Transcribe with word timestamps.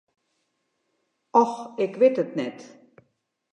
Och, 1.41 1.55
ik 1.85 1.93
wit 1.99 2.17
it 2.23 2.35
net. 2.39 2.59